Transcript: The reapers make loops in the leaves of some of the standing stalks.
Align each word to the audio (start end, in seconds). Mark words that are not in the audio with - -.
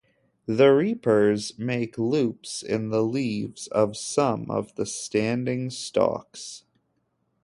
The 0.47 0.69
reapers 0.69 1.59
make 1.59 1.95
loops 1.95 2.63
in 2.63 2.89
the 2.89 3.03
leaves 3.03 3.67
of 3.67 3.95
some 3.95 4.49
of 4.49 4.73
the 4.73 4.87
standing 4.87 5.69
stalks. 5.69 6.63